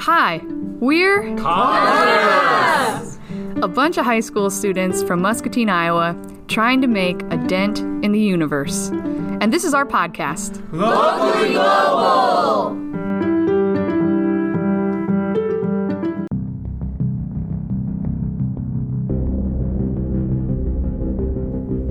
Hi, 0.00 0.40
we're 0.80 1.22
a 3.62 3.68
bunch 3.68 3.98
of 3.98 4.04
high 4.04 4.20
school 4.20 4.48
students 4.48 5.02
from 5.02 5.20
Muscatine, 5.20 5.68
Iowa, 5.68 6.16
trying 6.46 6.80
to 6.82 6.86
make 6.86 7.20
a 7.30 7.36
dent 7.36 7.80
in 7.80 8.12
the 8.12 8.20
universe. 8.20 8.90
And 9.40 9.52
this 9.52 9.64
is 9.64 9.74
our 9.74 9.84
podcast. 9.84 10.62
Locally 10.72 11.54
Global! 11.54 12.74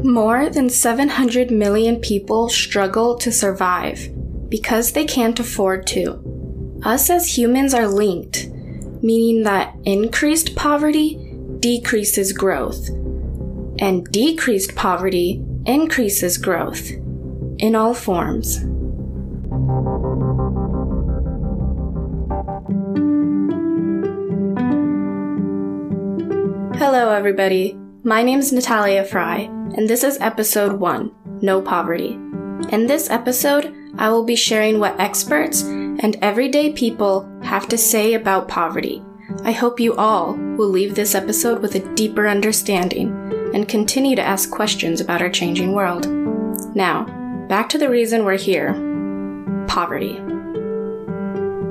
More 0.03 0.49
than 0.49 0.69
700 0.69 1.51
million 1.51 1.97
people 1.97 2.47
struggle 2.47 3.17
to 3.17 3.31
survive 3.33 4.09
because 4.49 4.93
they 4.93 5.03
can't 5.03 5.39
afford 5.39 5.85
to. 5.87 6.26
Us 6.83 7.09
as 7.09 7.37
humans 7.37 7.73
are 7.73 7.87
linked, 7.87 8.49
meaning 9.01 9.43
that 9.43 9.75
increased 9.83 10.55
poverty 10.55 11.15
decreases 11.59 12.31
growth, 12.33 12.89
and 13.79 14.05
decreased 14.11 14.75
poverty 14.75 15.43
increases 15.65 16.37
growth 16.37 16.91
in 17.57 17.75
all 17.75 17.95
forms. 17.95 18.57
Hello, 26.77 27.09
everybody. 27.09 27.75
My 28.03 28.21
name 28.21 28.39
is 28.39 28.53
Natalia 28.53 29.03
Fry, 29.03 29.49
and 29.75 29.89
this 29.89 30.03
is 30.03 30.19
episode 30.21 30.79
1 30.79 31.11
No 31.41 31.59
Poverty. 31.59 32.19
In 32.71 32.85
this 32.85 33.09
episode, 33.09 33.73
I 33.97 34.09
will 34.09 34.23
be 34.23 34.35
sharing 34.35 34.79
what 34.79 34.99
experts 34.99 35.63
and 35.99 36.17
everyday 36.21 36.71
people 36.71 37.29
have 37.43 37.67
to 37.69 37.77
say 37.77 38.13
about 38.13 38.47
poverty. 38.47 39.03
I 39.43 39.51
hope 39.51 39.79
you 39.79 39.95
all 39.95 40.33
will 40.33 40.69
leave 40.69 40.95
this 40.95 41.15
episode 41.15 41.61
with 41.61 41.75
a 41.75 41.95
deeper 41.95 42.27
understanding 42.27 43.09
and 43.53 43.67
continue 43.67 44.15
to 44.15 44.21
ask 44.21 44.49
questions 44.49 45.01
about 45.01 45.21
our 45.21 45.29
changing 45.29 45.73
world. 45.73 46.07
Now, 46.75 47.05
back 47.47 47.69
to 47.69 47.77
the 47.77 47.89
reason 47.89 48.25
we're 48.25 48.37
here 48.37 48.73
poverty. 49.67 50.19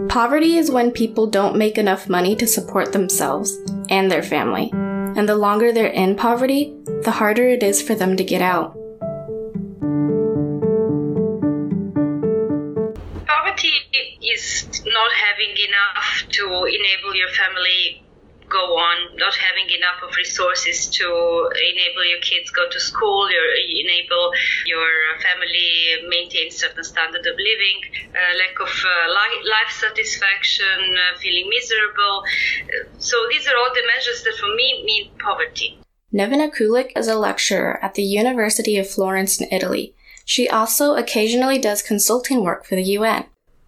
Poverty 0.09 0.57
is 0.57 0.71
when 0.71 0.91
people 0.93 1.27
don't 1.27 1.57
make 1.57 1.79
enough 1.79 2.09
money 2.09 2.37
to 2.37 2.47
support 2.47 2.93
themselves 2.93 3.57
and 3.89 4.11
their 4.11 4.23
family, 4.23 4.71
and 4.73 5.29
the 5.29 5.37
longer 5.37 5.73
they're 5.73 5.87
in 5.87 6.15
poverty, 6.15 6.77
the 7.03 7.11
harder 7.11 7.49
it 7.49 7.63
is 7.63 7.83
for 7.83 7.95
them 7.95 8.17
to 8.17 8.25
get 8.25 8.43
out. 8.43 8.77
Not 14.97 15.13
having 15.29 15.53
enough 15.69 16.09
to 16.37 16.45
enable 16.79 17.13
your 17.15 17.29
family 17.41 18.03
go 18.49 18.79
on, 18.79 19.17
not 19.17 19.35
having 19.35 19.69
enough 19.79 19.99
of 20.07 20.15
resources 20.17 20.87
to 20.99 21.07
enable 21.73 22.05
your 22.13 22.21
kids 22.21 22.51
go 22.51 22.65
to 22.71 22.81
school, 22.81 23.31
your, 23.31 23.49
enable 23.85 24.31
your 24.67 24.87
family 25.27 25.71
maintain 26.09 26.51
certain 26.51 26.85
standard 26.85 27.27
of 27.27 27.37
living, 27.51 27.79
uh, 28.15 28.33
lack 28.43 28.55
of 28.61 28.73
uh, 28.85 29.13
life 29.57 29.71
satisfaction, 29.71 30.79
uh, 30.95 31.19
feeling 31.19 31.51
miserable. 31.51 32.23
So 32.99 33.17
these 33.31 33.47
are 33.49 33.57
all 33.57 33.73
the 33.75 33.87
measures 33.95 34.23
that 34.25 34.37
for 34.41 34.55
me 34.55 34.83
mean 34.85 35.11
poverty. 35.19 35.79
Nevena 36.15 36.49
Kulik 36.57 36.93
is 36.97 37.09
a 37.09 37.19
lecturer 37.19 37.83
at 37.83 37.95
the 37.95 38.05
University 38.05 38.79
of 38.79 38.89
Florence 38.89 39.41
in 39.41 39.49
Italy. 39.51 39.95
She 40.25 40.49
also 40.49 40.95
occasionally 40.95 41.59
does 41.59 41.83
consulting 41.83 42.43
work 42.43 42.65
for 42.65 42.77
the 42.77 42.89
UN. 42.99 43.27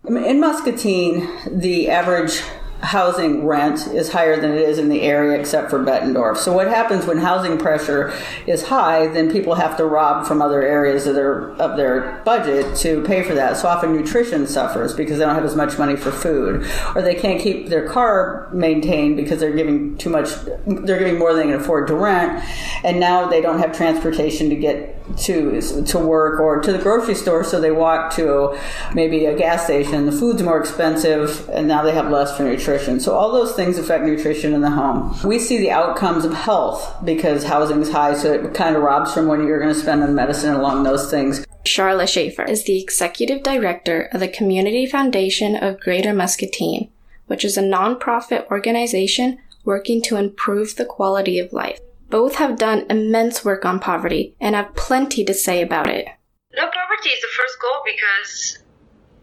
In 0.09 0.41
Muscatine, 0.41 1.29
the 1.47 1.91
average 1.91 2.41
housing 2.81 3.45
rent 3.45 3.89
is 3.89 4.11
higher 4.11 4.41
than 4.41 4.53
it 4.53 4.61
is 4.61 4.79
in 4.79 4.89
the 4.89 5.03
area 5.03 5.39
except 5.39 5.69
for 5.69 5.81
Bettendorf. 5.81 6.37
So 6.37 6.53
what 6.53 6.69
happens 6.69 7.05
when 7.05 7.19
housing 7.19 7.59
pressure 7.59 8.15
is 8.47 8.63
high, 8.63 9.09
then 9.09 9.31
people 9.31 9.57
have 9.57 9.77
to 9.79 9.85
rob 9.85 10.27
from 10.27 10.41
other 10.41 10.63
areas 10.63 11.07
of 11.07 11.15
their 11.15 11.51
of 11.61 11.77
their 11.77 12.23
budget 12.25 12.77
to 12.77 13.03
pay 13.03 13.23
for 13.23 13.35
that. 13.35 13.57
So 13.59 13.69
often 13.69 13.95
nutrition 13.95 14.47
suffers 14.47 14.95
because 14.95 15.19
they 15.19 15.25
don't 15.25 15.35
have 15.35 15.45
as 15.45 15.57
much 15.57 15.77
money 15.77 15.97
for 15.97 16.13
food 16.13 16.67
or 16.95 17.03
they 17.03 17.17
can't 17.17 17.43
keep 17.43 17.69
their 17.69 17.87
car 17.87 18.49
maintained 18.53 19.17
because 19.17 19.41
they're 19.41 19.57
giving 19.57 19.99
too 19.99 20.09
much 20.09 20.31
they're 20.67 20.99
giving 20.99 21.19
more 21.19 21.35
than 21.35 21.49
they 21.49 21.53
can 21.53 21.61
afford 21.61 21.89
to 21.89 21.95
rent 21.95 22.43
and 22.85 23.01
now 23.01 23.29
they 23.29 23.41
don't 23.41 23.59
have 23.59 23.77
transportation 23.77 24.49
to 24.49 24.57
get 24.57 24.98
to 25.17 25.83
to 25.85 25.99
work 25.99 26.41
or 26.41 26.61
to 26.61 26.73
the 26.73 26.79
grocery 26.79 27.15
store 27.15 27.43
so 27.43 27.61
they 27.61 27.71
walk 27.71 28.15
to 28.15 28.59
maybe 28.95 29.27
a 29.27 29.37
gas 29.37 29.65
station 29.65 30.07
the 30.07 30.13
food's 30.13 30.43
more 30.43 30.61
expensive 30.61 31.49
and 31.51 31.67
now 31.67 31.83
they 31.83 31.93
have 31.93 32.11
less 32.11 32.37
for 32.37 32.45
nutrition. 32.45 33.01
So 33.01 33.15
all 33.15 33.33
those 33.33 33.55
things 33.55 33.79
affect 33.79 34.05
nutrition 34.05 34.55
in 34.55 34.61
the 34.61 34.71
home. 34.71 35.17
We 35.25 35.39
see 35.39 35.59
the 35.59 35.71
outcomes 35.71 36.25
of 36.25 36.33
health 36.33 36.97
because 37.05 37.45
housing 37.45 37.81
is 37.81 37.91
high, 37.91 38.15
so 38.15 38.33
it 38.33 38.55
kind 38.55 38.77
of 38.77 38.83
robs 38.83 39.13
from 39.13 39.27
what 39.27 39.41
you're 39.41 39.61
going 39.61 39.75
to 39.75 39.81
spend 39.81 40.03
on 40.03 40.15
medicine 40.15 40.55
along 40.55 40.85
those 40.85 41.11
things. 41.11 41.45
Charla 41.65 42.09
Schaefer 42.09 42.45
is 42.45 42.65
the 42.65 42.81
executive 42.81 43.43
director 43.43 44.09
of 44.13 44.21
the 44.21 44.29
Community 44.29 44.87
Foundation 44.87 45.57
of 45.57 45.81
Greater 45.81 46.15
Muscatine, 46.15 46.91
which 47.27 47.45
is 47.45 47.57
a 47.57 47.63
nonprofit 47.63 48.49
organization 48.51 49.39
working 49.65 50.01
to 50.03 50.17
improve 50.17 50.77
the 50.77 50.87
quality 50.87 51.39
of 51.39 51.53
life. 51.53 51.81
Both 52.09 52.37
have 52.37 52.57
done 52.57 52.87
immense 52.89 53.45
work 53.45 53.65
on 53.65 53.81
poverty 53.81 54.35
and 54.41 54.57
have 54.57 54.75
plenty 54.75 55.25
to 55.25 55.35
say 55.35 55.61
about 55.61 55.89
it. 55.89 56.09
No 56.57 56.65
poverty 56.65 57.11
is 57.11 57.21
the 57.21 57.33
first 57.37 57.61
goal 57.61 57.85
because 57.85 58.59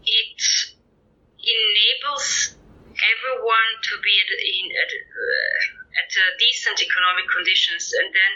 it 0.06 0.38
enables 1.42 2.54
everyone 2.96 3.72
to 3.82 3.94
be 4.02 4.14
at, 4.22 4.30
in, 4.38 4.66
at, 4.70 4.90
uh, 4.94 6.02
at 6.06 6.10
uh, 6.14 6.30
decent 6.38 6.78
economic 6.78 7.26
conditions 7.26 7.90
and 7.98 8.14
then 8.14 8.32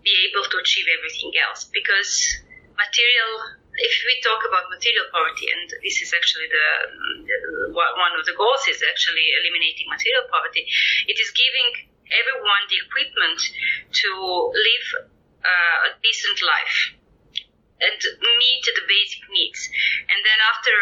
be 0.00 0.12
able 0.24 0.48
to 0.48 0.56
achieve 0.56 0.88
everything 0.88 1.30
else. 1.44 1.68
Because 1.68 2.40
material, 2.74 3.60
if 3.76 3.94
we 4.08 4.16
talk 4.24 4.40
about 4.48 4.72
material 4.72 5.06
poverty, 5.12 5.52
and 5.52 5.68
this 5.84 6.00
is 6.00 6.16
actually 6.16 6.48
the, 6.48 6.66
the 7.28 7.38
one 7.76 8.16
of 8.16 8.24
the 8.24 8.32
goals 8.34 8.64
is 8.72 8.80
actually 8.80 9.36
eliminating 9.44 9.84
material 9.92 10.24
poverty, 10.32 10.64
it 11.06 11.16
is 11.20 11.28
giving 11.36 11.91
everyone 12.20 12.62
the 12.68 12.78
equipment 12.84 13.40
to 13.40 14.10
live 14.52 14.86
uh, 15.42 15.88
a 15.88 15.90
decent 16.02 16.38
life 16.44 16.76
and 17.82 18.00
meet 18.20 18.64
the 18.64 18.84
basic 18.86 19.22
needs. 19.32 19.60
And 20.06 20.20
then 20.22 20.38
after 20.52 20.74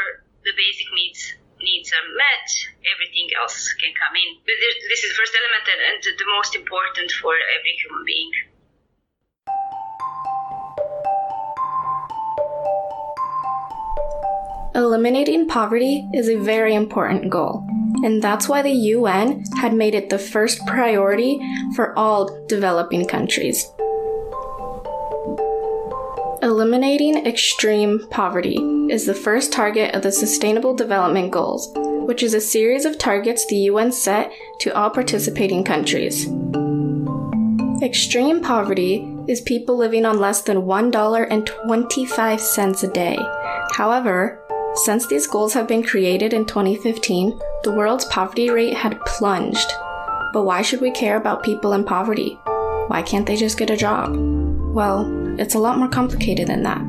the 0.45 0.53
basic 0.57 0.89
needs 0.93 1.21
needs 1.61 1.93
are 1.93 2.09
met, 2.17 2.49
everything 2.89 3.29
else 3.37 3.69
can 3.77 3.93
come 3.93 4.17
in. 4.17 4.41
This 4.49 5.05
is 5.05 5.13
the 5.13 5.19
first 5.21 5.37
element 5.37 5.67
and 5.69 6.01
the 6.01 6.29
most 6.37 6.57
important 6.57 7.13
for 7.21 7.37
every 7.37 7.77
human 7.85 8.05
being. 8.09 8.33
Eliminating 14.75 15.49
poverty 15.49 16.09
is 16.15 16.29
a 16.29 16.37
very 16.37 16.75
important 16.75 17.29
goal, 17.29 17.67
and 18.05 18.23
that's 18.23 18.49
why 18.49 18.63
the 18.63 18.71
UN 18.71 19.45
had 19.57 19.75
made 19.75 19.95
it 19.95 20.11
the 20.11 20.19
first 20.19 20.67
priority 20.67 21.41
for 21.75 21.99
all 21.99 22.47
developing 22.47 23.07
countries. 23.07 23.67
Eliminating 26.43 27.27
extreme 27.27 28.07
poverty 28.09 28.57
is 28.91 29.05
the 29.05 29.13
first 29.15 29.53
target 29.53 29.95
of 29.95 30.01
the 30.03 30.11
Sustainable 30.11 30.75
Development 30.75 31.31
Goals, 31.31 31.71
which 32.07 32.23
is 32.23 32.33
a 32.33 32.41
series 32.41 32.87
of 32.87 32.97
targets 32.97 33.47
the 33.47 33.57
UN 33.57 33.93
set 33.93 34.33
to 34.61 34.75
all 34.75 34.89
participating 34.89 35.65
countries. 35.65 36.27
Extreme 37.83 38.41
poverty 38.43 39.07
is 39.29 39.43
people 39.43 39.77
living 39.77 40.07
on 40.07 40.19
less 40.19 40.41
than 40.43 40.63
$1.25 40.63 42.83
a 42.83 42.93
day. 42.93 43.19
However, 43.73 44.43
since 44.85 45.07
these 45.07 45.27
goals 45.27 45.53
have 45.53 45.69
been 45.69 45.83
created 45.83 46.33
in 46.33 46.47
2015, 46.47 47.39
the 47.65 47.71
world's 47.71 48.07
poverty 48.07 48.49
rate 48.49 48.73
had 48.73 48.99
plunged. 49.05 49.71
But 50.33 50.45
why 50.45 50.63
should 50.63 50.81
we 50.81 50.91
care 50.91 51.19
about 51.19 51.43
people 51.43 51.75
in 51.75 51.85
poverty? 51.85 52.39
Why 52.87 53.03
can't 53.05 53.27
they 53.27 53.37
just 53.37 53.59
get 53.59 53.69
a 53.69 53.77
job? 53.77 54.17
Well, 54.75 55.39
it's 55.39 55.55
a 55.55 55.59
lot 55.59 55.79
more 55.79 55.89
complicated 55.89 56.47
than 56.47 56.63
that. 56.63 56.81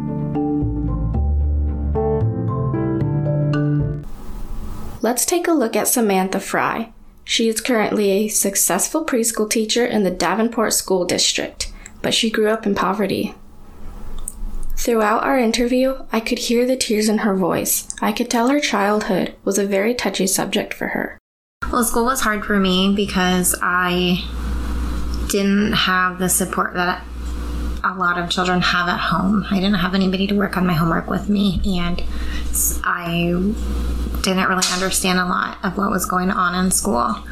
Let's 5.01 5.25
take 5.25 5.49
a 5.49 5.53
look 5.53 5.75
at 5.75 5.89
Samantha 5.89 6.39
Fry. 6.39 6.93
She 7.25 7.49
is 7.49 7.59
currently 7.59 8.11
a 8.11 8.27
successful 8.29 9.05
preschool 9.05 9.49
teacher 9.49 9.85
in 9.85 10.03
the 10.03 10.11
Davenport 10.11 10.71
School 10.73 11.03
District, 11.03 11.73
but 12.01 12.13
she 12.13 12.29
grew 12.29 12.47
up 12.47 12.65
in 12.65 12.73
poverty. 12.73 13.35
Throughout 14.81 15.23
our 15.23 15.37
interview, 15.37 16.07
I 16.11 16.19
could 16.19 16.39
hear 16.39 16.65
the 16.65 16.75
tears 16.75 17.07
in 17.07 17.19
her 17.19 17.35
voice. 17.35 17.87
I 18.01 18.11
could 18.11 18.31
tell 18.31 18.47
her 18.47 18.59
childhood 18.59 19.35
was 19.43 19.59
a 19.59 19.67
very 19.67 19.93
touchy 19.93 20.25
subject 20.25 20.73
for 20.73 20.87
her. 20.87 21.19
Well, 21.71 21.83
school 21.83 22.05
was 22.05 22.21
hard 22.21 22.43
for 22.43 22.59
me 22.59 22.91
because 22.95 23.55
I 23.61 24.23
didn't 25.29 25.73
have 25.73 26.17
the 26.17 26.29
support 26.29 26.73
that 26.73 27.05
a 27.83 27.93
lot 27.93 28.17
of 28.17 28.31
children 28.31 28.59
have 28.59 28.89
at 28.89 28.99
home. 28.99 29.45
I 29.51 29.59
didn't 29.59 29.75
have 29.75 29.93
anybody 29.93 30.25
to 30.25 30.35
work 30.35 30.57
on 30.57 30.65
my 30.65 30.73
homework 30.73 31.07
with 31.07 31.29
me, 31.29 31.61
and 31.63 32.01
I 32.83 33.27
didn't 34.23 34.49
really 34.49 34.67
understand 34.73 35.19
a 35.19 35.25
lot 35.25 35.59
of 35.63 35.77
what 35.77 35.91
was 35.91 36.07
going 36.07 36.31
on 36.31 36.55
in 36.55 36.71
school. 36.71 37.23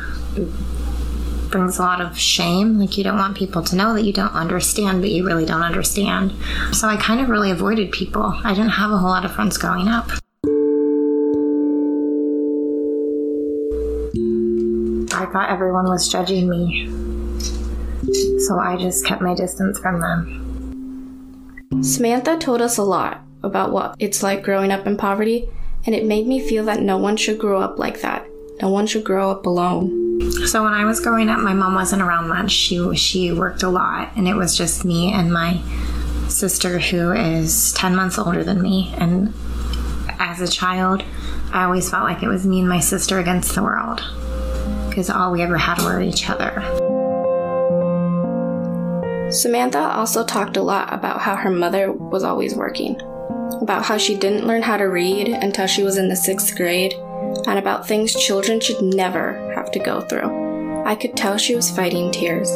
Brings 1.49 1.79
a 1.79 1.81
lot 1.81 1.99
of 1.99 2.17
shame. 2.17 2.77
Like, 2.77 2.95
you 2.95 3.03
don't 3.03 3.17
want 3.17 3.35
people 3.35 3.63
to 3.63 3.75
know 3.75 3.95
that 3.95 4.03
you 4.03 4.13
don't 4.13 4.33
understand, 4.33 5.01
but 5.01 5.09
you 5.09 5.25
really 5.25 5.45
don't 5.45 5.63
understand. 5.63 6.31
So, 6.71 6.87
I 6.87 6.95
kind 6.95 7.19
of 7.21 7.29
really 7.29 7.49
avoided 7.49 7.91
people. 7.91 8.39
I 8.43 8.53
didn't 8.53 8.69
have 8.69 8.91
a 8.91 8.97
whole 8.97 9.09
lot 9.09 9.25
of 9.25 9.33
friends 9.33 9.57
growing 9.57 9.87
up. 9.87 10.09
I 15.11 15.25
thought 15.31 15.49
everyone 15.49 15.85
was 15.85 16.07
judging 16.07 16.49
me. 16.49 16.87
So 18.39 18.57
I 18.57 18.77
just 18.77 19.05
kept 19.05 19.21
my 19.21 19.33
distance 19.33 19.77
from 19.79 19.99
them. 19.99 21.83
Samantha 21.83 22.37
told 22.37 22.61
us 22.61 22.77
a 22.77 22.83
lot 22.83 23.21
about 23.43 23.71
what 23.71 23.95
it's 23.99 24.23
like 24.23 24.43
growing 24.43 24.71
up 24.71 24.87
in 24.87 24.97
poverty, 24.97 25.49
and 25.85 25.93
it 25.93 26.05
made 26.05 26.25
me 26.27 26.39
feel 26.39 26.63
that 26.65 26.81
no 26.81 26.97
one 26.97 27.17
should 27.17 27.37
grow 27.37 27.59
up 27.61 27.77
like 27.77 28.01
that. 28.01 28.25
No 28.61 28.69
one 28.69 28.87
should 28.87 29.03
grow 29.03 29.29
up 29.31 29.45
alone. 29.45 29.98
So 30.49 30.63
when 30.63 30.73
I 30.73 30.83
was 30.83 30.99
growing 30.99 31.29
up, 31.29 31.41
my 31.41 31.53
mom 31.53 31.75
wasn't 31.75 32.01
around 32.01 32.27
much. 32.27 32.49
She 32.49 32.95
she 32.95 33.31
worked 33.31 33.61
a 33.61 33.69
lot, 33.69 34.09
and 34.15 34.27
it 34.27 34.33
was 34.33 34.57
just 34.57 34.83
me 34.83 35.13
and 35.13 35.31
my 35.31 35.61
sister, 36.27 36.79
who 36.79 37.11
is 37.11 37.71
ten 37.73 37.95
months 37.95 38.17
older 38.17 38.43
than 38.43 38.59
me. 38.59 38.91
And 38.97 39.31
as 40.17 40.41
a 40.41 40.47
child, 40.47 41.03
I 41.53 41.65
always 41.65 41.87
felt 41.87 42.05
like 42.05 42.23
it 42.23 42.27
was 42.27 42.47
me 42.47 42.61
and 42.61 42.67
my 42.67 42.79
sister 42.79 43.19
against 43.19 43.53
the 43.53 43.61
world 43.61 44.03
because 44.89 45.11
all 45.11 45.31
we 45.31 45.43
ever 45.43 45.55
had 45.55 45.83
were 45.83 46.01
each 46.01 46.27
other. 46.27 46.63
Samantha 49.31 49.77
also 49.77 50.25
talked 50.25 50.57
a 50.57 50.63
lot 50.63 50.91
about 50.91 51.21
how 51.21 51.35
her 51.35 51.51
mother 51.51 51.91
was 51.91 52.23
always 52.23 52.55
working, 52.55 52.99
about 53.61 53.85
how 53.85 53.99
she 53.99 54.17
didn't 54.17 54.47
learn 54.47 54.63
how 54.63 54.77
to 54.77 54.85
read 54.85 55.27
until 55.27 55.67
she 55.67 55.83
was 55.83 55.95
in 55.95 56.09
the 56.09 56.15
sixth 56.15 56.55
grade, 56.55 56.95
and 57.49 57.57
about 57.57 57.87
things 57.87 58.13
children 58.13 58.59
should 58.59 58.79
never 58.79 59.33
have 59.55 59.71
to 59.71 59.79
go 59.79 60.01
through. 60.01 60.83
I 60.85 60.93
could 60.93 61.17
tell 61.17 61.37
she 61.37 61.55
was 61.55 61.71
fighting 61.71 62.11
tears. 62.11 62.51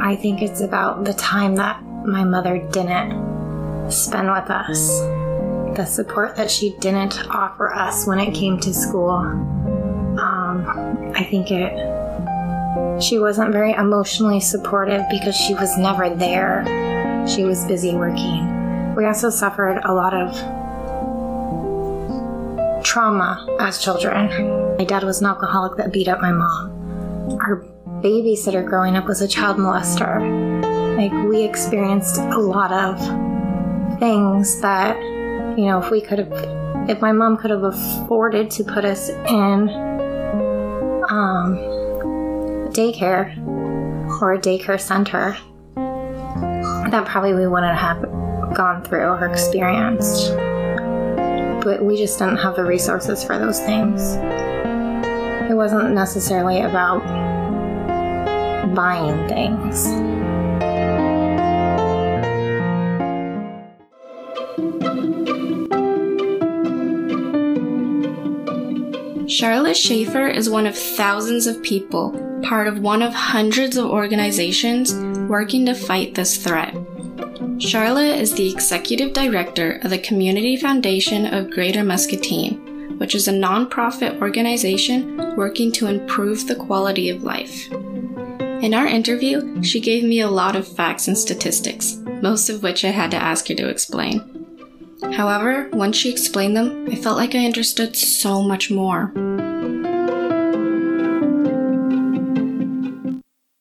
I 0.00 0.14
think 0.14 0.42
it's 0.42 0.60
about 0.60 1.04
the 1.04 1.14
time 1.14 1.56
that 1.56 1.82
my 1.82 2.22
mother 2.22 2.58
didn't 2.70 3.90
spend 3.90 4.30
with 4.30 4.48
us, 4.48 5.00
the 5.76 5.84
support 5.84 6.36
that 6.36 6.48
she 6.48 6.76
didn't 6.78 7.28
offer 7.30 7.74
us 7.74 8.06
when 8.06 8.20
it 8.20 8.32
came 8.32 8.60
to 8.60 8.72
school. 8.72 9.10
Um, 9.10 11.12
I 11.16 11.26
think 11.28 11.50
it 11.50 11.72
she 13.02 13.18
wasn't 13.18 13.50
very 13.50 13.72
emotionally 13.72 14.38
supportive 14.38 15.02
because 15.10 15.34
she 15.34 15.54
was 15.54 15.76
never 15.76 16.08
there. 16.08 16.64
She 17.26 17.42
was 17.42 17.64
busy 17.64 17.94
working. 17.94 18.94
We 18.94 19.04
also 19.04 19.30
suffered 19.30 19.80
a 19.84 19.92
lot 19.92 20.14
of 20.14 20.65
trauma 22.86 23.44
as 23.58 23.82
children. 23.82 24.28
My 24.78 24.84
dad 24.84 25.02
was 25.02 25.20
an 25.20 25.26
alcoholic 25.26 25.76
that 25.76 25.92
beat 25.92 26.06
up 26.06 26.20
my 26.20 26.30
mom. 26.30 26.70
Our 27.40 27.64
babysitter 28.00 28.64
growing 28.64 28.96
up 28.96 29.06
was 29.06 29.20
a 29.20 29.26
child 29.26 29.56
molester. 29.56 30.20
Like, 30.96 31.12
we 31.28 31.42
experienced 31.42 32.18
a 32.18 32.38
lot 32.38 32.72
of 32.72 32.98
things 33.98 34.60
that, 34.60 34.96
you 35.58 35.66
know, 35.66 35.82
if 35.82 35.90
we 35.90 36.00
could 36.00 36.20
have, 36.20 36.88
if 36.88 37.00
my 37.00 37.10
mom 37.10 37.36
could 37.36 37.50
have 37.50 37.64
afforded 37.64 38.52
to 38.52 38.62
put 38.62 38.84
us 38.84 39.08
in, 39.08 39.68
um, 41.10 41.58
daycare 42.70 43.36
or 44.20 44.34
a 44.34 44.38
daycare 44.38 44.80
center, 44.80 45.36
that 45.74 47.04
probably 47.04 47.34
we 47.34 47.48
wouldn't 47.48 47.76
have 47.76 48.00
gone 48.54 48.84
through 48.84 49.06
or 49.06 49.26
experienced. 49.26 50.30
But 51.66 51.84
we 51.84 51.96
just 51.96 52.16
didn't 52.16 52.36
have 52.36 52.54
the 52.54 52.64
resources 52.64 53.24
for 53.24 53.40
those 53.40 53.58
things. 53.58 54.14
It 55.50 55.54
wasn't 55.56 55.94
necessarily 55.94 56.60
about 56.60 57.02
buying 58.72 59.26
things. 59.26 59.88
Charla 69.26 69.74
Schaefer 69.74 70.28
is 70.28 70.48
one 70.48 70.68
of 70.68 70.78
thousands 70.78 71.48
of 71.48 71.60
people, 71.64 72.12
part 72.44 72.68
of 72.68 72.78
one 72.78 73.02
of 73.02 73.12
hundreds 73.12 73.76
of 73.76 73.86
organizations 73.86 74.94
working 75.28 75.66
to 75.66 75.74
fight 75.74 76.14
this 76.14 76.36
threat. 76.36 76.75
Charla 77.58 78.18
is 78.18 78.34
the 78.34 78.52
executive 78.52 79.14
director 79.14 79.80
of 79.82 79.88
the 79.88 79.98
Community 79.98 80.58
Foundation 80.58 81.32
of 81.32 81.50
Greater 81.50 81.82
Muscatine, 81.82 82.98
which 82.98 83.14
is 83.14 83.28
a 83.28 83.32
nonprofit 83.32 84.20
organization 84.20 85.34
working 85.36 85.72
to 85.72 85.86
improve 85.86 86.46
the 86.46 86.54
quality 86.54 87.08
of 87.08 87.22
life. 87.22 87.72
In 88.62 88.74
our 88.74 88.86
interview, 88.86 89.62
she 89.62 89.80
gave 89.80 90.04
me 90.04 90.20
a 90.20 90.28
lot 90.28 90.54
of 90.54 90.68
facts 90.68 91.08
and 91.08 91.16
statistics, 91.16 91.96
most 92.20 92.50
of 92.50 92.62
which 92.62 92.84
I 92.84 92.90
had 92.90 93.10
to 93.12 93.16
ask 93.16 93.48
her 93.48 93.54
to 93.54 93.70
explain. 93.70 94.20
However, 95.14 95.70
once 95.72 95.96
she 95.96 96.10
explained 96.10 96.58
them, 96.58 96.86
I 96.90 96.96
felt 96.96 97.16
like 97.16 97.34
I 97.34 97.46
understood 97.46 97.96
so 97.96 98.42
much 98.42 98.70
more. 98.70 99.12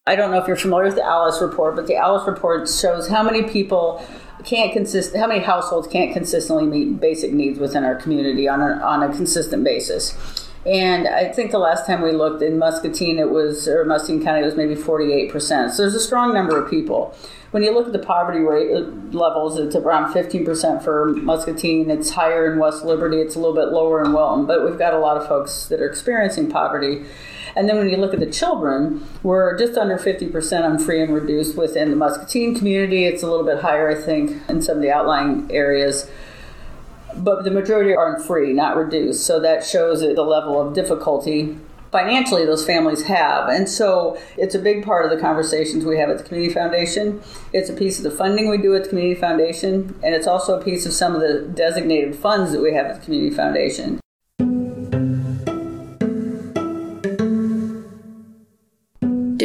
I 0.07 0.15
don't 0.15 0.29
know 0.29 0.37
if 0.37 0.47
you're 0.47 0.55
familiar 0.55 0.85
with 0.85 0.97
the 0.97 1.03
Alice 1.03 1.41
report, 1.41 1.75
but 1.75 1.87
the 1.87 1.95
Alice 1.95 2.27
report 2.27 2.69
shows 2.69 3.07
how 3.07 3.23
many 3.23 3.41
people 3.41 4.05
can't 4.43 4.71
consist 4.71 5.15
how 5.15 5.25
many 5.25 5.39
households 5.39 5.87
can't 5.87 6.13
consistently 6.13 6.67
meet 6.67 6.99
basic 6.99 7.33
needs 7.33 7.57
within 7.57 7.83
our 7.83 7.95
community 7.95 8.47
on 8.47 8.61
a, 8.61 8.75
on 8.83 9.01
a 9.01 9.11
consistent 9.15 9.63
basis. 9.63 10.47
And 10.63 11.07
I 11.07 11.31
think 11.31 11.49
the 11.49 11.57
last 11.57 11.87
time 11.87 12.03
we 12.03 12.11
looked 12.11 12.43
in 12.43 12.59
Muscatine, 12.59 13.17
it 13.17 13.31
was, 13.31 13.67
or 13.67 13.83
Muscatine 13.83 14.23
County, 14.23 14.41
it 14.41 14.45
was 14.45 14.55
maybe 14.55 14.75
48%. 14.75 15.71
So 15.71 15.81
there's 15.81 15.95
a 15.95 15.99
strong 15.99 16.35
number 16.35 16.63
of 16.63 16.69
people. 16.69 17.15
When 17.49 17.63
you 17.63 17.73
look 17.73 17.87
at 17.87 17.93
the 17.93 17.97
poverty 17.97 18.41
rate 18.41 18.75
uh, 18.75 18.81
levels, 19.09 19.57
it's 19.57 19.75
around 19.75 20.13
15% 20.13 20.83
for 20.83 21.13
Muscatine. 21.15 21.89
It's 21.89 22.11
higher 22.11 22.51
in 22.51 22.59
West 22.59 22.85
Liberty. 22.85 23.17
It's 23.17 23.33
a 23.33 23.39
little 23.39 23.55
bit 23.55 23.69
lower 23.69 24.03
in 24.03 24.13
Wilton. 24.13 24.45
But 24.45 24.63
we've 24.63 24.77
got 24.77 24.93
a 24.93 24.99
lot 24.99 25.17
of 25.17 25.27
folks 25.27 25.65
that 25.65 25.81
are 25.81 25.89
experiencing 25.89 26.51
poverty. 26.51 27.05
And 27.55 27.69
then 27.69 27.77
when 27.77 27.89
you 27.89 27.97
look 27.97 28.13
at 28.13 28.19
the 28.19 28.29
children, 28.29 29.07
we're 29.23 29.57
just 29.57 29.77
under 29.77 29.97
50% 29.97 30.63
on 30.63 30.77
free 30.77 31.01
and 31.01 31.13
reduced 31.13 31.57
within 31.57 31.89
the 31.89 31.95
Muscatine 31.95 32.55
community. 32.55 33.05
It's 33.05 33.23
a 33.23 33.27
little 33.27 33.45
bit 33.45 33.61
higher, 33.61 33.89
I 33.89 33.95
think, 33.95 34.37
in 34.49 34.61
some 34.61 34.77
of 34.77 34.81
the 34.81 34.91
outlying 34.91 35.49
areas 35.51 36.09
but 37.17 37.45
the 37.45 37.51
majority 37.51 37.93
are 37.93 38.15
on 38.15 38.21
free, 38.21 38.53
not 38.53 38.75
reduced. 38.75 39.25
So 39.25 39.39
that 39.39 39.63
shows 39.63 40.01
the 40.01 40.21
level 40.21 40.61
of 40.61 40.73
difficulty 40.73 41.57
financially 41.91 42.45
those 42.45 42.65
families 42.65 43.03
have. 43.03 43.47
And 43.47 43.69
so 43.69 44.19
it's 44.37 44.53
a 44.53 44.59
big 44.59 44.83
part 44.83 45.05
of 45.05 45.11
the 45.11 45.23
conversations 45.23 45.85
we 45.85 45.97
have 45.97 46.09
at 46.09 46.17
the 46.17 46.23
Community 46.25 46.53
Foundation. 46.53 47.21
It's 47.53 47.69
a 47.69 47.73
piece 47.73 47.97
of 47.99 48.03
the 48.03 48.11
funding 48.11 48.49
we 48.49 48.57
do 48.57 48.75
at 48.75 48.83
the 48.83 48.89
Community 48.89 49.19
Foundation, 49.19 49.97
and 50.03 50.13
it's 50.13 50.27
also 50.27 50.59
a 50.59 50.63
piece 50.63 50.85
of 50.85 50.91
some 50.91 51.15
of 51.15 51.21
the 51.21 51.47
designated 51.55 52.15
funds 52.15 52.51
that 52.51 52.61
we 52.61 52.73
have 52.73 52.87
at 52.87 52.99
the 52.99 53.05
Community 53.05 53.33
Foundation. 53.33 54.01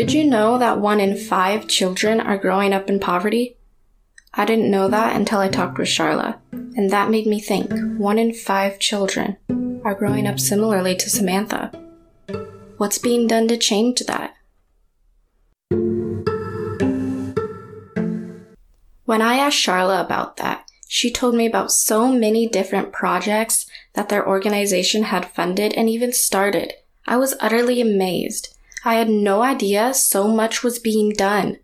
Did 0.00 0.14
you 0.14 0.25
know 0.25 0.57
that 0.57 0.80
one 0.80 0.99
in 0.99 1.14
five 1.14 1.69
children 1.69 2.23
are 2.23 2.38
growing 2.38 2.73
up 2.73 2.88
in 2.88 3.00
poverty? 3.00 3.59
I 4.33 4.47
didn't 4.47 4.71
know 4.71 4.88
that 4.88 5.14
until 5.14 5.40
I 5.40 5.49
talked 5.49 5.76
with 5.76 5.88
Charla, 5.88 6.38
and 6.52 6.88
that 6.88 7.11
made 7.11 7.26
me 7.26 7.38
think 7.38 7.71
one 7.99 8.19
in 8.19 8.33
five 8.33 8.78
children 8.78 9.37
are 9.85 9.95
growing 9.95 10.26
up 10.26 10.40
similarly 10.40 10.97
to 10.97 11.11
Samantha. 11.11 11.71
What's 12.78 12.97
being 12.97 13.26
done 13.26 13.47
to 13.49 13.59
change 13.59 14.00
that? 14.07 14.37
When 19.04 19.21
I 19.21 19.35
asked 19.35 19.62
Charla 19.62 20.00
about 20.00 20.38
that, 20.38 20.64
she 20.88 21.12
told 21.12 21.35
me 21.35 21.45
about 21.45 21.73
so 21.73 22.11
many 22.11 22.49
different 22.49 22.90
projects 22.90 23.66
that 23.92 24.09
their 24.09 24.26
organization 24.26 25.02
had 25.02 25.30
funded 25.30 25.75
and 25.75 25.90
even 25.90 26.14
started. 26.14 26.73
I 27.07 27.19
was 27.19 27.37
utterly 27.38 27.83
amazed. 27.83 28.57
I 28.85 28.95
had 28.95 29.09
no 29.11 29.43
idea 29.43 29.93
so 29.93 30.27
much 30.29 30.63
was 30.63 30.79
being 30.79 31.11
done. 31.11 31.59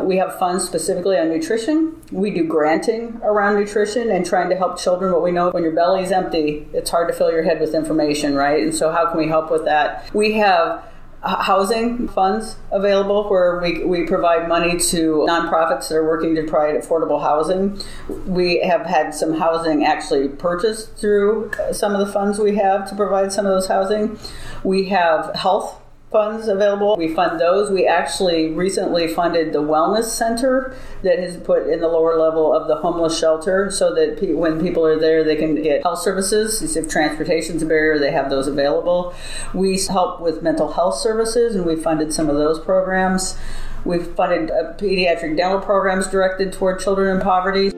We 0.00 0.16
have 0.16 0.38
funds 0.38 0.64
specifically 0.64 1.16
on 1.16 1.28
nutrition. 1.28 2.00
We 2.10 2.30
do 2.30 2.44
granting 2.46 3.20
around 3.22 3.56
nutrition 3.56 4.10
and 4.10 4.26
trying 4.26 4.50
to 4.50 4.56
help 4.56 4.78
children. 4.78 5.12
What 5.12 5.22
we 5.22 5.30
know 5.30 5.50
when 5.50 5.62
your 5.62 5.72
belly 5.72 6.02
is 6.02 6.12
empty, 6.12 6.68
it's 6.72 6.90
hard 6.90 7.08
to 7.08 7.14
fill 7.14 7.30
your 7.30 7.44
head 7.44 7.60
with 7.60 7.74
information, 7.74 8.34
right? 8.34 8.62
And 8.62 8.74
so, 8.74 8.90
how 8.90 9.08
can 9.08 9.18
we 9.18 9.28
help 9.28 9.50
with 9.50 9.64
that? 9.64 10.12
We 10.12 10.32
have 10.34 10.84
housing 11.24 12.06
funds 12.08 12.56
available 12.70 13.28
where 13.30 13.58
we, 13.60 13.82
we 13.84 14.04
provide 14.04 14.46
money 14.46 14.78
to 14.78 15.24
nonprofits 15.28 15.88
that 15.88 15.94
are 15.94 16.04
working 16.04 16.34
to 16.34 16.42
provide 16.42 16.74
affordable 16.74 17.22
housing. 17.22 17.80
We 18.26 18.60
have 18.60 18.84
had 18.84 19.14
some 19.14 19.34
housing 19.34 19.84
actually 19.84 20.28
purchased 20.28 20.96
through 20.96 21.50
uh, 21.52 21.72
some 21.72 21.94
of 21.94 22.06
the 22.06 22.12
funds 22.12 22.38
we 22.38 22.56
have 22.56 22.88
to 22.90 22.94
provide 22.94 23.32
some 23.32 23.46
of 23.46 23.52
those 23.52 23.68
housing. 23.68 24.18
We 24.64 24.88
have 24.90 25.34
health 25.34 25.80
funds 26.14 26.46
available. 26.46 26.94
We 26.96 27.12
fund 27.12 27.40
those. 27.40 27.72
We 27.72 27.88
actually 27.88 28.52
recently 28.52 29.08
funded 29.08 29.52
the 29.52 29.60
wellness 29.60 30.04
center 30.04 30.72
that 31.02 31.18
is 31.18 31.36
put 31.38 31.66
in 31.66 31.80
the 31.80 31.88
lower 31.88 32.16
level 32.16 32.54
of 32.54 32.68
the 32.68 32.76
homeless 32.76 33.18
shelter 33.18 33.68
so 33.68 33.92
that 33.96 34.20
pe- 34.20 34.32
when 34.32 34.60
people 34.60 34.86
are 34.86 34.96
there, 34.96 35.24
they 35.24 35.34
can 35.34 35.60
get 35.60 35.82
health 35.82 35.98
services. 35.98 36.76
If 36.76 36.88
transportation's 36.88 37.64
a 37.64 37.66
barrier, 37.66 37.98
they 37.98 38.12
have 38.12 38.30
those 38.30 38.46
available. 38.46 39.12
We 39.52 39.76
help 39.86 40.20
with 40.20 40.40
mental 40.40 40.74
health 40.74 40.98
services, 40.98 41.56
and 41.56 41.66
we 41.66 41.74
funded 41.74 42.14
some 42.14 42.30
of 42.30 42.36
those 42.36 42.60
programs. 42.60 43.36
We've 43.84 44.06
funded 44.14 44.52
uh, 44.52 44.74
pediatric 44.74 45.36
dental 45.36 45.60
programs 45.60 46.06
directed 46.06 46.52
toward 46.52 46.78
children 46.78 47.16
in 47.16 47.22
poverty. 47.22 47.72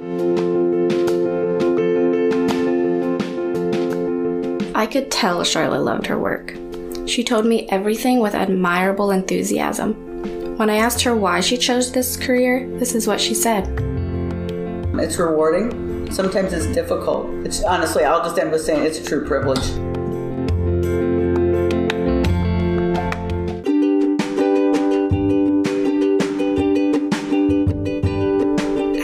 I 4.75 4.87
could 4.87 5.11
tell 5.11 5.41
Charla 5.41 5.83
loved 5.83 6.07
her 6.09 6.19
work. 6.19 6.66
She 7.07 7.23
told 7.23 7.47
me 7.47 7.69
everything 7.69 8.19
with 8.21 8.35
admirable 8.35 9.13
enthusiasm. 9.13 9.95
When 10.57 10.69
I 10.69 10.77
asked 10.77 11.03
her 11.03 11.15
why 11.15 11.41
she 11.41 11.57
chose 11.57 11.93
this 11.93 12.17
career, 12.17 12.69
this 12.79 12.95
is 12.95 13.07
what 13.07 13.21
she 13.21 13.33
said. 13.33 13.65
It's 14.99 15.17
rewarding. 15.17 16.11
Sometimes 16.11 16.53
it's 16.53 16.67
difficult. 16.67 17.27
It's 17.47 17.63
honestly, 17.63 18.05
I'll 18.05 18.25
just 18.25 18.39
end 18.39 18.51
with 18.51 18.63
saying 18.63 18.85
it's 18.85 18.99
a 18.99 19.05
true 19.05 19.25
privilege. 19.25 19.65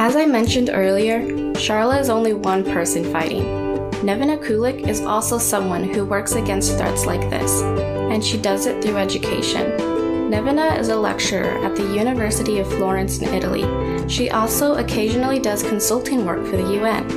As 0.01 0.17
I 0.17 0.27
mentioned 0.27 0.71
earlier, 0.73 1.21
Charla 1.55 2.01
is 2.01 2.11
only 2.11 2.33
one 2.35 2.65
person 2.65 3.05
fighting. 3.13 3.45
Nevena 4.03 4.37
Kulik 4.43 4.89
is 4.89 5.01
also 5.03 5.39
someone 5.39 5.85
who 5.85 6.05
works 6.05 6.33
against 6.33 6.77
threats 6.77 7.07
like 7.07 7.31
this, 7.31 7.63
and 8.13 8.23
she 8.23 8.37
does 8.37 8.67
it 8.67 8.85
through 8.85 8.99
education. 8.99 9.73
Nevena 10.31 10.79
is 10.79 10.91
a 10.91 10.97
lecturer 10.97 11.65
at 11.65 11.75
the 11.75 11.95
University 11.95 12.59
of 12.59 12.69
Florence 12.69 13.23
in 13.23 13.33
Italy. 13.33 13.65
She 14.07 14.29
also 14.29 14.75
occasionally 14.75 15.39
does 15.39 15.63
consulting 15.63 16.27
work 16.27 16.45
for 16.45 16.59
the 16.59 16.75
UN. 16.75 17.09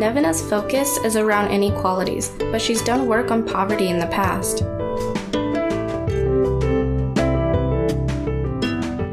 Nevena's 0.00 0.40
focus 0.48 0.96
is 1.04 1.16
around 1.16 1.50
inequalities, 1.50 2.30
but 2.50 2.62
she's 2.62 2.80
done 2.80 3.06
work 3.06 3.30
on 3.30 3.44
poverty 3.44 3.88
in 3.88 3.98
the 3.98 4.06
past. 4.06 4.62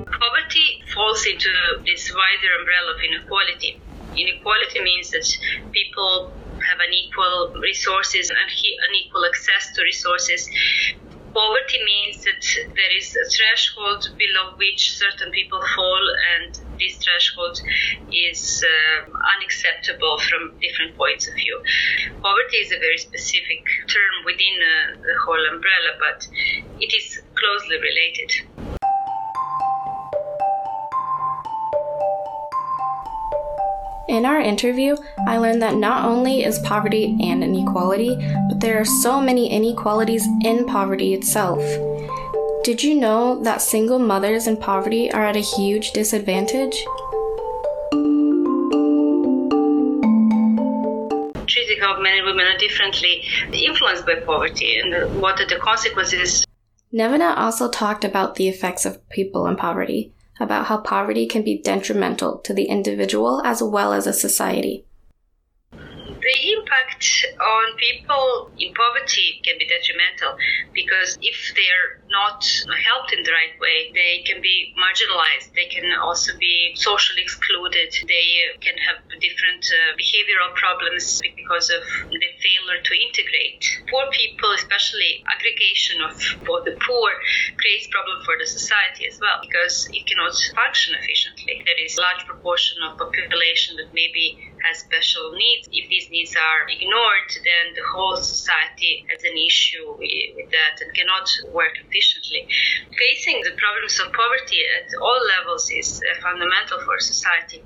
Poverty 0.07 0.83
falls 0.93 1.25
into 1.25 1.49
this 1.85 2.13
wider 2.15 2.59
umbrella 2.59 2.95
of 2.95 3.01
inequality. 3.03 3.81
Inequality 4.15 4.81
means 4.81 5.11
that 5.11 5.27
people 5.73 6.31
have 6.65 6.79
unequal 6.79 7.53
resources 7.61 8.29
and 8.29 8.39
unequal 8.89 9.25
access 9.25 9.75
to 9.75 9.81
resources. 9.83 10.49
Poverty 11.33 11.79
means 11.86 12.24
that 12.25 12.41
there 12.75 12.93
is 12.98 13.13
a 13.15 13.29
threshold 13.29 14.01
below 14.17 14.57
which 14.57 14.98
certain 14.98 15.31
people 15.31 15.62
fall, 15.75 16.03
and 16.36 16.51
this 16.79 16.98
threshold 17.03 17.55
is 18.09 18.63
uh, 18.65 19.00
unacceptable 19.38 20.17
from 20.25 20.57
different 20.59 20.98
points 20.98 21.27
of 21.27 21.36
view. 21.38 21.62
Poverty 22.21 22.57
is 22.57 22.71
a 22.74 22.81
very 22.81 22.98
specific 22.98 23.62
term 23.93 24.25
within 24.25 24.57
uh, 24.57 24.98
the 25.05 25.15
whole 25.25 25.43
umbrella, 25.53 25.93
but 26.01 26.19
it 26.79 26.91
is 26.98 27.07
closely 27.38 27.77
related. 27.77 28.29
In 34.19 34.25
our 34.25 34.41
interview, 34.41 34.97
I 35.25 35.38
learned 35.38 35.61
that 35.61 35.77
not 35.77 36.03
only 36.03 36.43
is 36.43 36.59
poverty 36.59 37.17
and 37.23 37.41
inequality, 37.41 38.17
but 38.49 38.59
there 38.59 38.77
are 38.77 38.83
so 38.83 39.21
many 39.21 39.49
inequalities 39.49 40.27
in 40.43 40.65
poverty 40.65 41.13
itself. 41.13 41.61
Did 42.65 42.83
you 42.83 42.95
know 42.95 43.41
that 43.43 43.61
single 43.61 43.97
mothers 43.97 44.45
in 44.45 44.57
poverty 44.57 45.09
are 45.09 45.25
at 45.25 45.38
a 45.38 45.39
huge 45.39 45.91
disadvantage? 45.91 46.75
Treating 51.47 51.79
how 51.79 52.01
men 52.01 52.17
and 52.17 52.25
women 52.25 52.45
are 52.45 52.57
differently 52.57 53.23
influenced 53.53 54.05
by 54.05 54.15
poverty 54.15 54.79
and 54.79 55.21
what 55.21 55.39
are 55.39 55.47
the 55.47 55.59
consequences. 55.59 56.45
Nevena 56.93 57.38
also 57.38 57.69
talked 57.69 58.03
about 58.03 58.35
the 58.35 58.49
effects 58.49 58.85
of 58.85 59.07
people 59.07 59.47
in 59.47 59.55
poverty 59.55 60.11
about 60.39 60.65
how 60.65 60.77
poverty 60.77 61.27
can 61.27 61.43
be 61.43 61.62
detrimental 61.62 62.39
to 62.39 62.53
the 62.53 62.65
individual 62.65 63.41
as 63.43 63.62
well 63.62 63.93
as 63.93 64.08
a 64.08 64.13
society. 64.13 64.86
The 66.19 66.35
impact 66.51 67.03
on 67.39 67.65
people 67.79 68.51
in 68.59 68.75
poverty 68.75 69.39
can 69.47 69.55
be 69.55 69.63
detrimental 69.71 70.35
because 70.75 71.15
if 71.23 71.38
they're 71.55 71.91
not 72.11 72.43
helped 72.83 73.15
in 73.15 73.23
the 73.23 73.31
right 73.31 73.55
way, 73.63 73.88
they 73.95 74.19
can 74.27 74.43
be 74.43 74.75
marginalized. 74.75 75.47
They 75.55 75.71
can 75.71 75.88
also 76.03 76.35
be 76.39 76.75
socially 76.75 77.23
excluded. 77.23 77.88
They 78.11 78.27
can 78.59 78.75
have 78.83 78.99
different 79.23 79.63
uh, 79.71 79.95
behavioral 79.95 80.51
problems 80.59 81.23
because 81.23 81.71
of 81.71 81.79
the 82.11 82.29
failure 82.43 82.83
to 82.83 82.93
integrate. 82.99 83.63
Poor 83.88 84.03
people, 84.11 84.51
especially 84.59 85.23
aggregation 85.31 86.03
of 86.03 86.11
the 86.67 86.75
poor, 86.83 87.09
creates 87.63 87.88
problem 87.95 88.19
for 88.27 88.35
the 88.35 88.45
society 88.45 89.07
as 89.07 89.15
well 89.23 89.39
because 89.39 89.88
it 89.95 90.03
cannot 90.03 90.35
function 90.51 90.99
efficiently. 90.99 91.63
There 91.63 91.79
is 91.79 91.95
a 91.95 92.03
large 92.03 92.27
proportion 92.27 92.83
of 92.83 92.99
population 92.99 93.79
that 93.79 93.95
maybe 93.95 94.35
has 94.63 94.79
special 94.79 95.31
needs. 95.33 95.67
If 95.71 95.89
these 95.89 96.09
needs 96.09 96.35
are 96.35 96.69
ignored, 96.69 97.29
then 97.43 97.73
the 97.75 97.83
whole 97.91 98.17
society 98.17 99.05
has 99.09 99.23
an 99.23 99.37
issue 99.37 99.95
with 99.97 100.49
that 100.51 100.81
and 100.81 100.93
cannot 100.93 101.29
work 101.53 101.77
efficiently. 101.79 102.47
Facing 102.97 103.41
the 103.43 103.51
problems 103.57 103.99
of 103.99 104.13
poverty 104.13 104.61
at 104.77 104.89
all 105.01 105.19
levels 105.37 105.69
is 105.71 106.01
uh, 106.01 106.21
fundamental 106.21 106.79
for 106.85 106.99
society. 106.99 107.63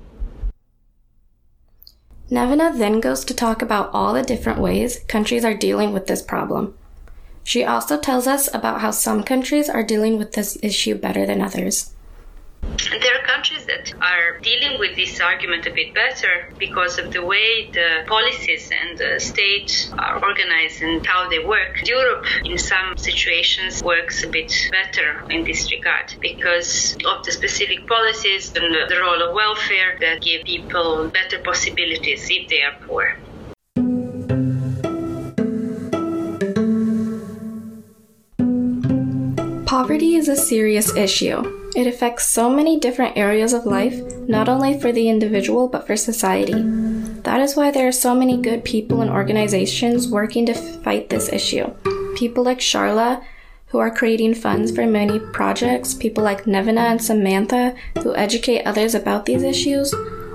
Nevena 2.30 2.76
then 2.76 3.00
goes 3.00 3.24
to 3.24 3.34
talk 3.34 3.62
about 3.62 3.90
all 3.92 4.14
the 4.14 4.22
different 4.22 4.58
ways 4.58 5.00
countries 5.08 5.44
are 5.44 5.54
dealing 5.54 5.92
with 5.92 6.06
this 6.06 6.22
problem. 6.22 6.74
She 7.44 7.62
also 7.62 7.98
tells 7.98 8.26
us 8.26 8.48
about 8.54 8.80
how 8.80 8.90
some 8.90 9.22
countries 9.22 9.68
are 9.68 9.82
dealing 9.82 10.18
with 10.18 10.32
this 10.32 10.56
issue 10.62 10.94
better 10.94 11.26
than 11.26 11.42
others. 11.42 11.93
There 12.76 13.14
are 13.16 13.26
countries 13.26 13.66
that 13.66 13.94
are 14.00 14.38
dealing 14.40 14.78
with 14.80 14.96
this 14.96 15.20
argument 15.20 15.66
a 15.66 15.72
bit 15.72 15.94
better 15.94 16.48
because 16.58 16.98
of 16.98 17.12
the 17.12 17.24
way 17.24 17.70
the 17.70 18.04
policies 18.06 18.70
and 18.70 18.98
the 18.98 19.20
state 19.20 19.92
are 19.96 20.22
organized 20.22 20.82
and 20.82 21.04
how 21.06 21.28
they 21.28 21.38
work. 21.38 21.86
Europe, 21.86 22.26
in 22.44 22.58
some 22.58 22.96
situations, 22.96 23.82
works 23.82 24.24
a 24.24 24.28
bit 24.28 24.52
better 24.70 25.24
in 25.30 25.44
this 25.44 25.70
regard 25.70 26.14
because 26.20 26.96
of 27.06 27.24
the 27.24 27.32
specific 27.32 27.86
policies 27.86 28.52
and 28.56 28.74
the 28.74 28.98
role 29.00 29.22
of 29.22 29.34
welfare 29.34 29.96
that 30.00 30.20
give 30.20 30.44
people 30.44 31.08
better 31.08 31.38
possibilities 31.38 32.26
if 32.30 32.48
they 32.48 32.62
are 32.62 32.76
poor. 32.86 33.16
Poverty 39.66 40.16
is 40.16 40.28
a 40.28 40.36
serious 40.36 40.94
issue. 40.96 41.63
It 41.74 41.88
affects 41.88 42.26
so 42.26 42.48
many 42.48 42.78
different 42.78 43.16
areas 43.16 43.52
of 43.52 43.66
life, 43.66 44.00
not 44.28 44.48
only 44.48 44.78
for 44.78 44.92
the 44.92 45.08
individual 45.08 45.66
but 45.66 45.86
for 45.86 45.96
society. 45.96 46.62
That 47.22 47.40
is 47.40 47.56
why 47.56 47.70
there 47.70 47.88
are 47.88 47.92
so 47.92 48.14
many 48.14 48.36
good 48.36 48.64
people 48.64 49.00
and 49.00 49.10
organizations 49.10 50.08
working 50.08 50.46
to 50.46 50.54
fight 50.54 51.08
this 51.08 51.28
issue. 51.32 51.72
People 52.16 52.44
like 52.44 52.60
Charla, 52.60 53.24
who 53.68 53.78
are 53.78 53.90
creating 53.90 54.34
funds 54.34 54.70
for 54.70 54.86
many 54.86 55.18
projects, 55.18 55.94
people 55.94 56.22
like 56.22 56.44
Nevena 56.44 56.92
and 56.92 57.02
Samantha, 57.02 57.74
who 58.02 58.14
educate 58.14 58.62
others 58.62 58.94
about 58.94 59.26
these 59.26 59.42
issues, 59.42 59.92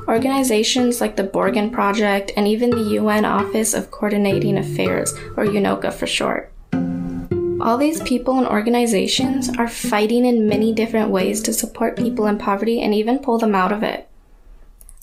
organizations 0.10 1.00
like 1.00 1.15
the 1.15 1.24
Borgen 1.24 1.72
Project, 1.72 2.34
and 2.36 2.50
even 2.50 2.69
the 2.69 2.96
UN 3.00 3.24
Office 3.24 3.74
of 3.74 3.91
Coordinating 3.91 4.58
Affairs, 4.58 5.13
or 5.38 5.46
UNOCA 5.46 5.93
for 5.93 6.05
short. 6.05 6.51
All 7.61 7.77
these 7.77 8.01
people 8.03 8.37
and 8.37 8.47
organizations 8.47 9.49
are 9.57 9.67
fighting 9.67 10.25
in 10.25 10.47
many 10.47 10.73
different 10.73 11.09
ways 11.09 11.41
to 11.41 11.53
support 11.53 11.97
people 11.97 12.25
in 12.25 12.37
poverty 12.37 12.81
and 12.81 12.93
even 12.93 13.19
pull 13.19 13.37
them 13.37 13.53
out 13.53 13.73
of 13.73 13.83
it. 13.83 14.07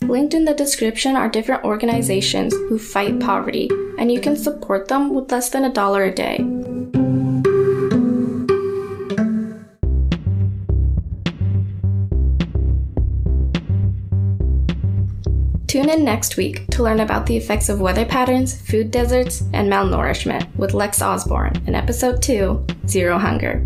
Linked 0.01 0.33
in 0.33 0.45
the 0.45 0.53
description 0.53 1.15
are 1.15 1.29
different 1.29 1.63
organizations 1.63 2.53
who 2.53 2.79
fight 2.79 3.19
poverty, 3.19 3.69
and 3.99 4.11
you 4.11 4.19
can 4.19 4.35
support 4.35 4.87
them 4.87 5.13
with 5.13 5.31
less 5.31 5.49
than 5.49 5.65
a 5.65 5.73
dollar 5.73 6.03
a 6.03 6.13
day. 6.13 6.37
Tune 15.77 15.89
in 15.89 16.03
next 16.03 16.37
week 16.37 16.65
to 16.71 16.81
learn 16.81 17.01
about 17.01 17.27
the 17.27 17.37
effects 17.37 17.69
of 17.69 17.79
weather 17.79 18.03
patterns, 18.03 18.59
food 18.59 18.89
deserts, 18.89 19.43
and 19.53 19.71
malnourishment 19.71 20.47
with 20.55 20.73
Lex 20.73 21.03
Osborne 21.03 21.53
in 21.67 21.75
episode 21.75 22.19
2 22.19 22.65
Zero 22.87 23.19
Hunger. 23.19 23.63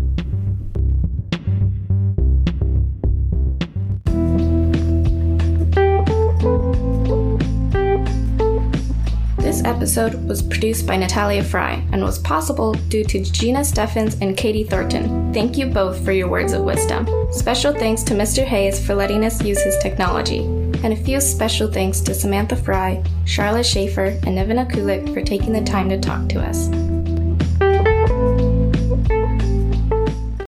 This 9.38 9.64
episode 9.64 10.12
was 10.28 10.42
produced 10.42 10.86
by 10.86 10.98
Natalia 10.98 11.42
Fry 11.42 11.82
and 11.92 12.02
was 12.02 12.18
possible 12.18 12.74
due 12.90 13.04
to 13.04 13.24
Gina 13.24 13.64
Steffens 13.64 14.18
and 14.20 14.36
Katie 14.36 14.64
Thornton. 14.64 15.32
Thank 15.32 15.56
you 15.56 15.64
both 15.64 16.04
for 16.04 16.12
your 16.12 16.28
words 16.28 16.52
of 16.52 16.60
wisdom. 16.60 17.08
Special 17.30 17.72
thanks 17.72 18.02
to 18.02 18.12
Mr. 18.12 18.44
Hayes 18.44 18.84
for 18.84 18.94
letting 18.94 19.24
us 19.24 19.42
use 19.42 19.62
his 19.62 19.78
technology. 19.78 20.61
And 20.82 20.92
a 20.92 20.96
few 20.96 21.20
special 21.20 21.70
thanks 21.70 22.00
to 22.00 22.14
Samantha 22.14 22.56
Fry, 22.56 23.02
Charla 23.24 23.64
Schaefer, 23.64 24.18
and 24.26 24.36
Nevena 24.36 24.68
Kulik 24.68 25.14
for 25.14 25.22
taking 25.22 25.52
the 25.52 25.62
time 25.62 25.88
to 25.88 26.00
talk 26.00 26.28
to 26.30 26.40
us. 26.40 26.68